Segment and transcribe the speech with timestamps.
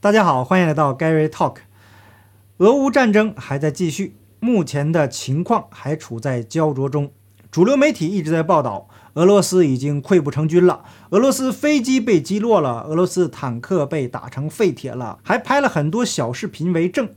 [0.00, 1.56] 大家好，欢迎来到 Gary Talk。
[2.58, 7.10] 俄乌战争还在继续，目前的情况还处在焦灼中。
[7.50, 17.10] 主流媒体一直在报道，俄罗斯已经溃不成军了，俄罗斯飞机被击落了，俄罗斯坦克被打成废铁了，还拍了很多小视频为证。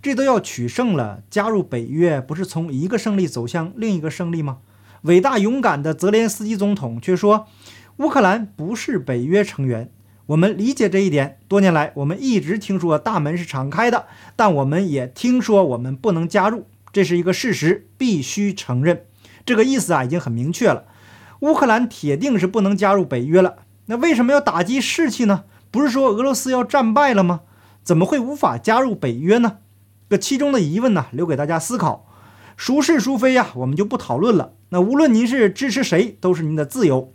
[0.00, 4.60] 这都要取胜了，加入北约不是从一个胜利走向另一个胜利吗？
[5.02, 7.46] 伟大勇敢的泽连斯基总统却说，
[7.98, 9.90] 乌克兰不是北约成员。
[10.26, 11.38] 我们理解这一点。
[11.46, 19.04] 多年来，我们一直听说大门是敞开的，但我们也听说我们不能加入，这是一个事实，必须承认。
[19.44, 20.84] 这个意思啊，已经很明确了。
[21.40, 23.58] 乌克兰铁定是不能加入北约了。
[23.86, 25.44] 那为什么要打击士气呢？
[25.70, 27.42] 不是说俄罗斯要战败了吗？
[27.84, 29.58] 怎么会无法加入北约呢？
[30.10, 32.08] 这其中的疑问呢，留给大家思考。
[32.56, 33.50] 孰是孰非呀？
[33.54, 34.54] 我们就不讨论了。
[34.70, 37.12] 那无论您是支持谁，都是您的自由。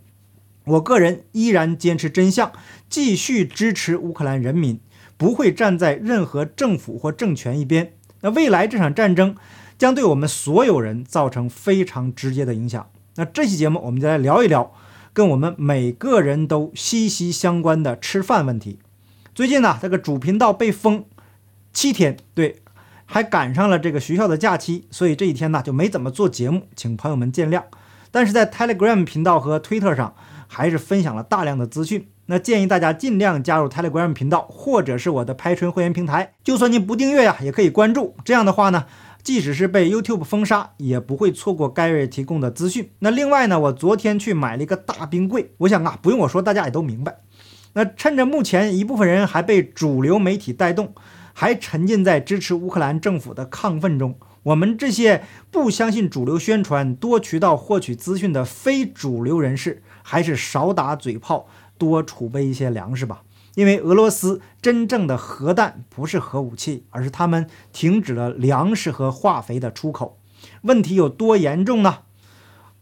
[0.66, 2.52] 我个人依然坚持真相，
[2.88, 4.80] 继续支持乌克兰人民，
[5.18, 7.94] 不会站在任何政府或政权一边。
[8.22, 9.36] 那未来这场战争
[9.80, 12.88] 将对我们所有人造成非常直接的影响。
[13.16, 14.72] 那这期节目我们就来聊一聊
[15.14, 18.78] 跟我们每个人都息息相关的吃饭问题。
[19.34, 21.06] 最近呢，这个主频道被封
[21.74, 22.62] 七天，对，
[23.06, 27.64] 还赶上了这个学校的假期，所以这一天呢就没怎么做节目，请朋友们见谅。
[28.12, 30.14] 但是在 Telegram 频道和推特上。
[30.54, 36.34] 还是分享了大量的资讯，那建议大家尽量加入 Telegram 频道或者是我的拍春会员平台。
[36.44, 38.18] 就算您不订阅呀，也可以关注。
[38.26, 38.86] 这样的话呢，
[39.24, 42.92] 即使是被 YouTube 封杀，也不会错过 Gary 提供的资讯。
[43.00, 47.20] 那另外呢，我昨天去买了一个大冰柜，我想啊，不用我说，大家也都明白。
[47.72, 50.94] 那趁着目前一部分人还被主流媒体带动，
[51.32, 59.82] 还沉浸在支持乌克兰政府的亢奋中，我们这些不相信主流宣传、多渠道获取资讯的非主流人士。
[60.04, 63.24] 还是少打嘴炮，多储备一些粮食吧。
[63.56, 70.18] 因为俄罗斯真正的核弹不是核武器，而是他们停止了粮食和化肥的出口。
[70.62, 72.00] 问题有多严重呢？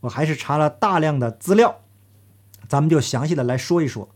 [0.02, 1.80] 我还是查了大量的资料，
[2.68, 4.10] 咱们就详细的来说一说。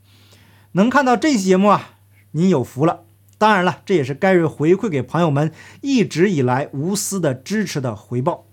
[0.74, 1.96] 能看到这期节目啊，
[2.32, 3.04] 您有福了。
[3.40, 8.46] 当然了，这也是盖瑞回馈给朋友们一直以来无私的支持的回报。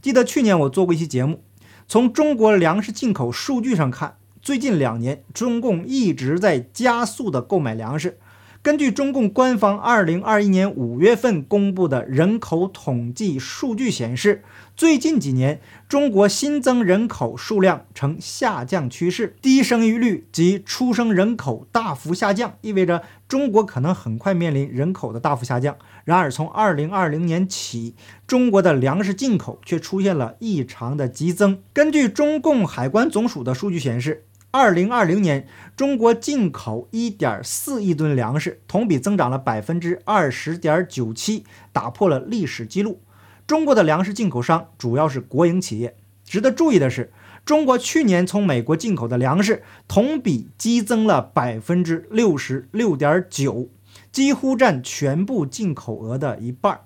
[0.00, 1.42] 记得去年我做过一期节目。
[1.90, 8.18] 从中国粮食进口数据上看，最近两年中共一直在加速的购买粮食。
[8.60, 14.42] 根据中共官方二零二一年五月份公布的人口统计数据显示，
[14.76, 25.76] 最近几年中国新增人口数量呈下降趋势，低生育率及出生人口大幅下降，意味着中国可能很快面临人口的大幅下降。
[26.04, 27.94] 然而，从二零二零年起，
[28.26, 31.62] 中国的粮食进口却出现了异常的激增。
[31.72, 34.24] 根据中共海关总署的数据显示。
[34.58, 35.46] 二零二零年，
[35.76, 43.00] 中国进口一点四亿吨粮食，同比增长了百分之二十点九七，打破了历史记录。
[43.46, 45.96] 中国的粮食进口商主要是国营企业。
[46.24, 47.12] 值得注意的是，
[47.44, 53.68] 中国去年从美国进口的粮食同比激增了百分之六十六点九，
[54.10, 56.80] 几乎占全部进口额的一半。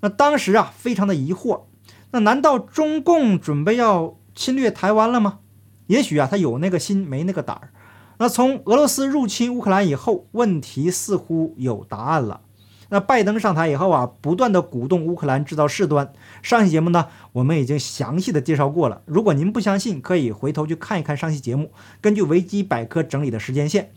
[0.00, 1.64] 那当时啊，非常的疑惑，
[2.12, 5.40] 那难道中共准备要侵略台湾了吗？
[5.86, 7.70] 也许啊，他有那个心，没那个胆儿。
[8.18, 12.42] 那从俄罗斯入侵乌克兰以后，问题似乎有答案了。
[12.90, 16.12] 那拜登上台以后啊，不断的鼓动乌克兰制造事端。
[16.42, 19.02] 上期节目呢，我们已经详细的介绍过了。
[19.06, 23.90] 如果您不相信，可以回头去看一看上期节目，根据维基百科整理的时间线。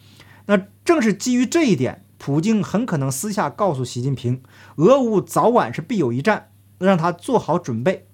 [0.48, 4.42] 那正是基于这一点，普京很可能私下告诉习近平，
[4.78, 6.50] 俄乌早晚是必有一战，
[6.80, 8.08] 让他做好准备，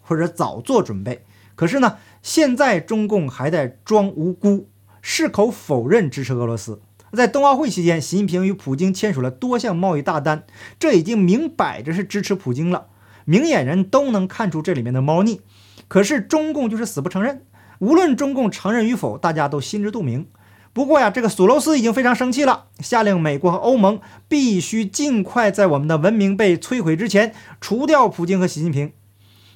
[0.00, 1.26] 或者早做准备。
[1.58, 1.96] 可是呢？
[2.22, 4.68] 现在中共还在装无辜，
[5.02, 6.80] 矢口否认支持俄罗斯。
[7.12, 10.44] 在冬奥会期间，习近平与普京签署了多项贸易大单，
[10.78, 12.86] 这已经明摆着是支持普京了。
[13.24, 15.40] 明眼人都能看出这里面的猫腻。
[15.88, 17.42] 可是中共就是死不承认。
[17.80, 20.28] 无论中共承认与否，大家都心知肚明。
[20.72, 28.92] 不过呀，这个索罗斯已经非常生气了，下令美国和欧盟必须尽快在我们的文明被摧毁之前除掉普京和习近平。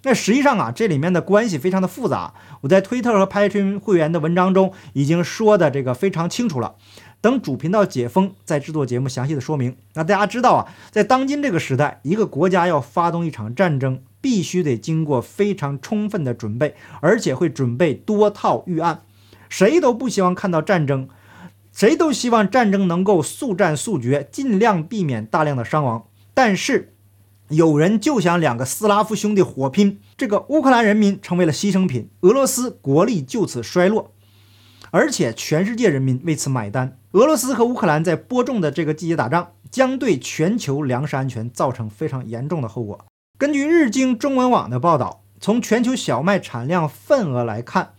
[0.05, 2.35] 那实际上啊，这里面的关系非常的复杂。
[2.63, 6.75] 我在推特和拍春会员的文章中已经说的这个非常清楚了。
[7.21, 9.77] 等主频道解封，再制作节目详细的说明。
[9.95, 19.03] 那大家知道啊，在当今这个时代，一个国家要发动一场战争，必须得经过非常充分的准备，而且会准备多套预案。
[19.49, 21.09] 谁都不希望看到战争，
[21.73, 26.09] 谁都希望战争能够速战速决，尽量避免大量的伤亡。
[26.35, 26.92] 但是。
[27.49, 34.13] 有人就想两个斯拉夫兄弟火拼，这个乌克兰人民成为了牺牲品，俄罗斯国力就此衰落。
[34.91, 36.99] 而且全世界人民为此买单。
[37.13, 43.05] 俄罗斯和乌克兰在播种的这个季节打仗，将对全球粮食安全造成非常严重的后果。
[43.39, 47.95] 根据日经中文网的报道，从全球小麦产量份额来看，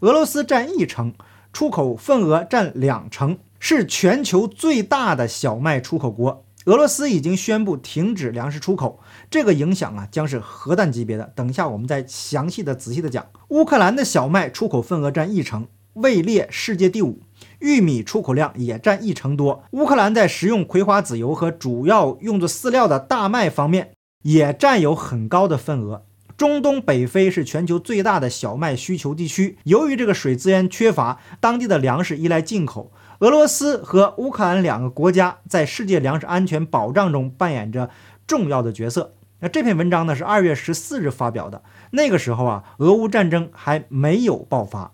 [0.00, 1.14] 俄罗斯占一成，
[1.52, 6.44] 出口份额占两成，是全球最大的小麦出口国。
[6.66, 11.32] 俄罗斯已经宣布停止粮食出口，这个影响啊将是核弹级别的。
[11.34, 13.26] 等一下我们再详细的、仔细的讲。
[13.48, 17.20] 乌克兰的小麦出口份额占一成，位列世界第五。
[17.58, 19.64] 玉米出口量也占一成多。
[19.72, 23.92] 乌克兰在食用葵花籽油和主要用作饲料的大麦方面
[24.22, 26.04] 也占有很高的份额。
[26.36, 32.90] 中东北非是全球最大的小麦需求地区，由于这个水资源缺乏，当地的粮食依赖进口。
[33.22, 37.88] 俄罗斯和乌克兰两个国家在世界粮食安全保障中扮演着
[38.26, 39.14] 重要的角色。
[39.38, 44.90] 那这篇文章呢是二月十四日发表的，那个时候啊，俄乌战争还没有爆发，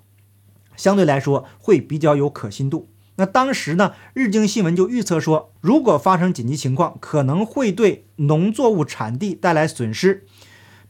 [0.76, 2.90] 相对来说会比较有可信度。
[3.16, 10.26] 那当时呢，日经新闻就预测说，如果发生紧急情况，可能会对农作物产地带来损失，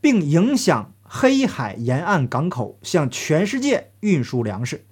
[0.00, 4.84] 并影响黑海沿岸港口向全世界运输粮食。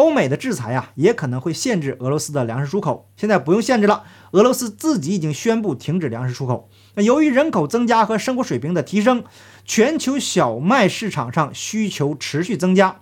[0.00, 3.10] 欧美的制裁啊，也可能会限制俄罗斯的粮食出口。
[3.18, 6.70] 现在不用限制了，俄罗斯自己已经宣布停止粮食出口。
[6.94, 9.24] 那由于人口增加和生活水平的提升，
[9.66, 13.00] 全球小麦市场上需求持续增加。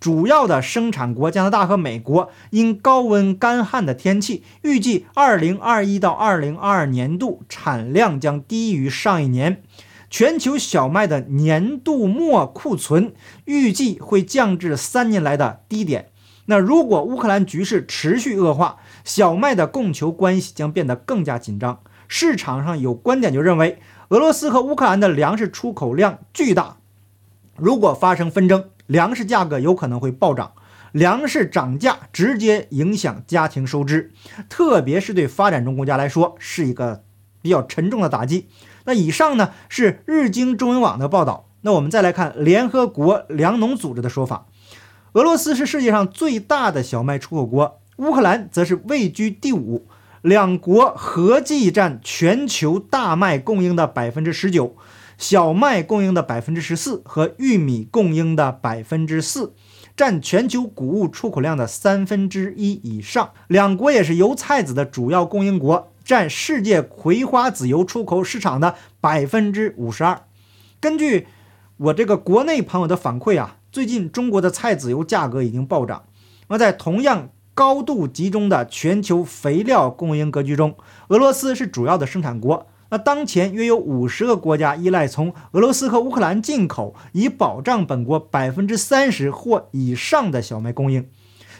[0.00, 9.62] 主要的生产国加拿大和美国因高温干旱的天气，预计2021到2022年度产量将低于上一年。
[10.08, 13.12] 全球小麦的年度末库存
[13.44, 16.08] 预计会降至三年来的低点。
[16.50, 21.80] 那如果乌克兰局势持续恶化，小麦的供求关系将变得更加紧张。
[22.08, 26.78] 市场上有观点就认为，俄罗斯和乌克兰的粮食出口量巨大，
[27.56, 30.52] 如果发生纷争，粮食价格有可能会暴涨，
[30.90, 34.10] 粮食涨价直接影响家庭收支，
[34.48, 37.04] 特别是对发展中国家来说是一个
[37.42, 38.48] 比较沉重的打击。
[38.86, 44.46] 那以上呢是日经中文网的报道，那我们再来看联合国粮农组织的说法。
[45.12, 49.86] 俄罗斯是世界上最大的小麦出口国，乌克兰则是位居第五，
[50.20, 54.76] 两国合计占全球大麦供应的百分之十九，
[55.16, 59.54] 小麦供应的百分之十四和玉米供应的百分之四，
[59.96, 63.30] 占全球谷物出口量的三分之一以上。
[63.46, 70.20] 两国也是油菜籽的主要供应国，占世界葵花籽油出口市场的百分之五十二。
[70.78, 71.26] 根据
[71.78, 73.54] 我这个国内朋友的反馈啊。
[73.78, 76.02] 最近中国的菜籽油价格已经暴涨。
[76.48, 80.76] 那在同样高度集中的全球肥料供应格局中，
[81.10, 82.66] 俄罗斯是主要的生产国。
[82.90, 91.08] 那当前约有五十个国家依赖从俄罗斯和乌克兰进口，以保障本国百分之三十或以上的小麦供应。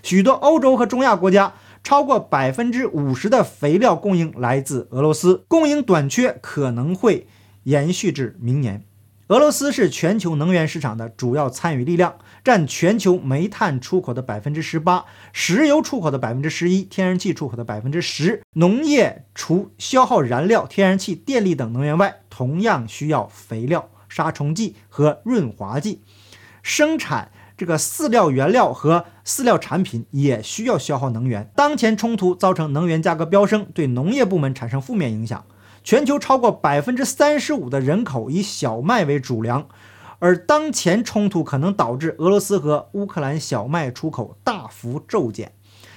[0.03, 1.55] 许多欧洲和中亚国家
[1.85, 7.29] 超过百分之五十的肥料供应来自俄罗斯，供应短缺可能会
[7.63, 8.83] 延续至明年。
[9.29, 15.05] 俄罗斯是全球能源市场的主要参与力量，占全球煤炭出口的百分之十八，
[15.35, 18.43] 石油出口的百分之十一，天然气出口的百分之十。
[18.55, 26.01] 农业除消耗燃料、天然气、电力等能源外，同样需要肥料、杀虫剂和润滑剂。
[26.63, 31.51] 生产这个饲料原料和饲料产品也需要消耗能源。
[31.55, 35.45] 当前冲突造成能源价格飙升，对农业部门产生负面影响。
[35.83, 39.69] 全球超过百分之三十五的人口以小麦为主粮，
[40.19, 45.53] 而当前冲突可能导致俄罗斯和乌克兰小麦出口大幅骤减。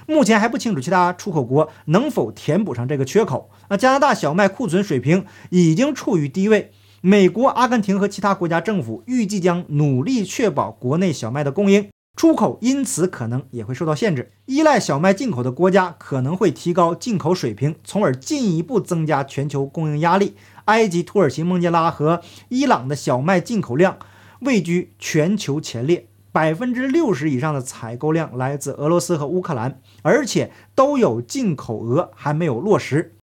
[0.06, 3.50] 目前还不清楚其他出口国能否填补上这个缺口。
[3.68, 11.88] 那加拿大小麦库存水平已经处于低位，美国、阿根廷和其他国家政府预计将努力确保国内小麦的供应。
[12.14, 20.36] 出口因此可能也会受到限制，依赖小麦进口的国家可能会提高进口水平，从而进一步增加全球供应压力。
[20.66, 23.98] 埃及、土耳其、孟加拉和伊朗的小麦进口量
[24.42, 33.16] 位居全球前列，百分之六十以上的采购量来自俄罗斯和乌克兰，而且都有进口额还没有落实。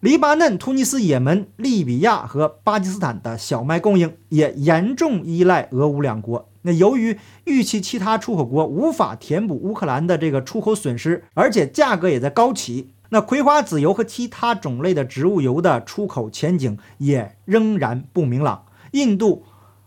[0.00, 6.51] 黎巴嫩、突尼斯、也门、利比亚和巴基斯坦的小麦供应也严重依赖俄乌两国。
[6.62, 18.64] 那由于预期其他出口国无法填补乌克兰的这个出口损失，而且价格也在高企，那葵花籽油和其他种类的植物油的出口前景也仍然不明朗。
[18.92, 19.44] 印度、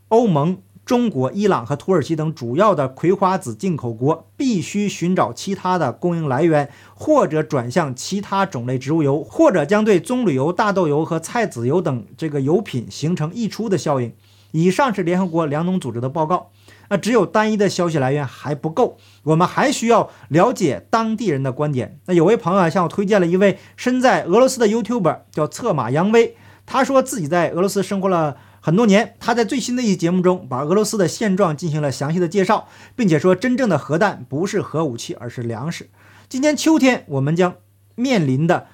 [0.10, 14.14] 欧盟、中国、伊朗和土耳其等主要的葵花籽进口国必须寻找其他的供应来源，或者转向其他种类植物油，或者将对棕榈油、大豆油和菜籽油等这个油品形成溢出的效应。
[14.52, 16.52] 以上是联合国粮农组织的报告。
[16.90, 22.00] 那只有单一的消息来源还不够，我们还需要了解当地人的观点。
[22.06, 26.36] 那有位朋友啊向我推荐了一位身在俄罗斯的 YouTuber，叫策马扬威。
[26.66, 35.90] 他说自己在俄罗斯生活了很多年，他在最新的一期节目中把俄罗斯的现状进行了详细的介绍，并且说真正的核弹不是核武器，而是粮食。
[36.28, 37.56] 今年秋天我们将
[37.96, 38.68] 面临的。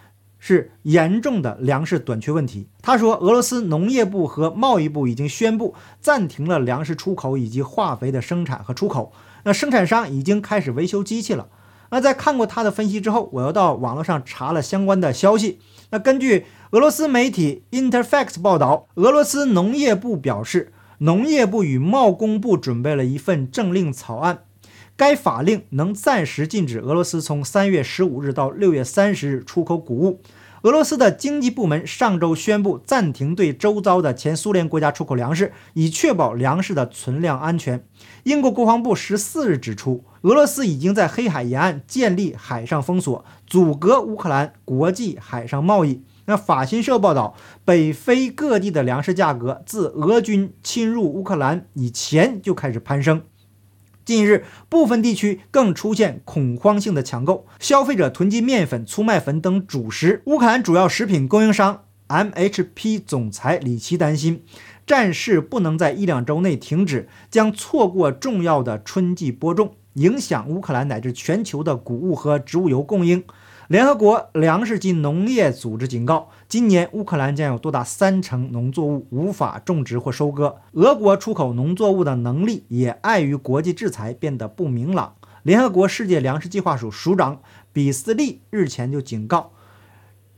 [0.43, 2.67] 是严重的粮食短缺问题。
[2.81, 9.13] 他说，俄罗斯农业部和贸易部已经宣布暂停了粮食出口以及化肥的生产和出口。
[9.43, 11.48] 那生产商已经开始维修机器了。
[11.91, 15.60] 那在看过他的分析之后，我又到网络上查了相关的消息。
[15.91, 24.45] 那根据俄罗斯媒体 Interfax 报道，俄罗斯农业部表示，农业部与贸工部准备了一份政令草案。
[25.01, 30.22] 该法令能暂时禁止俄罗斯从三月十五日到六月三十日出口谷物。
[30.62, 37.84] 俄罗斯的经济部门上周宣布暂停对周遭的前苏联国家出口粮食，以确保粮食的存量安全。
[38.25, 46.03] 英国国防部十四日指出，俄罗斯已经在黑海沿岸建立海上封锁，阻隔乌克兰国际海上贸易。
[46.25, 53.24] 那法新社报道，北非各地的粮食价格自俄军侵入乌克兰以前就开始攀升。
[54.11, 60.21] 近日，部分地区更出现恐慌性的抢购，消费者囤积面粉、粗麦粉等主食。
[60.25, 64.43] 乌克兰主要食品供应商 MHP 总裁里奇担心，
[64.85, 73.23] 战事不能在一两周内停止，将错过重要的春季播种，影响乌克兰乃至全球的谷物和植物油供应。
[73.71, 80.57] 联合国粮食及农业组织警告，今年乌克兰将有多达三成农作物无法种植或收割。
[80.73, 85.15] 俄国出口农作物的能力也碍于国际制裁变得不明朗。
[85.43, 87.39] 联合国世界粮食计划署署长
[87.71, 89.53] 比斯利日前就警告，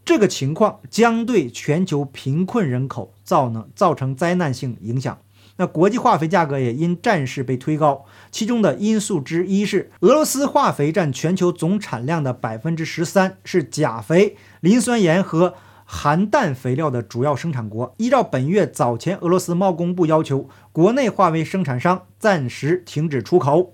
[0.05, 5.17] 这个情况将对全球贫困人口造能造成灾难性影响。
[5.57, 15.53] 那国际化肥价格也因战事被推高，其中的因素之一是俄罗斯化肥占全球总产量的百分之十三，是钾肥、磷酸盐和
[15.86, 17.93] 含氮肥料的主要生产国。
[17.98, 23.74] 依照本月早前俄罗斯贸工部要求，国内化肥生产商暂时停止出口。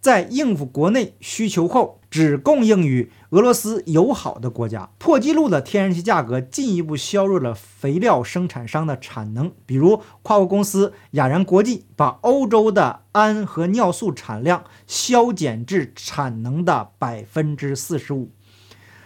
[0.00, 4.88] 在应付国内需求后，只供应于俄罗斯友好的国家。
[4.98, 9.50] 破纪录的天然气价格进一步削弱了肥料生产商的产能。
[9.66, 18.30] 比如，跨国公司雅然国际把欧洲的氨和尿素产量削减至产能的百分之四十五。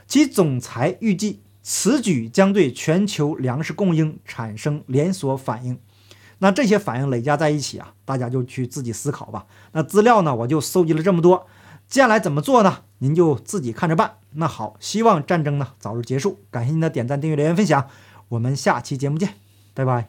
[0.06, 5.78] 其总裁预计，此举将对全球粮食供应产生连锁反应。
[6.40, 9.46] 那这些反应累加在一起啊，大家就去自己思考吧。
[9.72, 11.46] 那资料呢，我就搜集了这么多，
[11.88, 12.78] 接下来怎么做呢？
[12.98, 14.18] 您就自己看着办。
[14.32, 16.38] 那好，希望战争呢早日结束。
[16.50, 17.88] 感谢您的点赞、订阅、留言、分享，
[18.28, 19.34] 我们下期节目见，
[19.74, 20.06] 拜拜。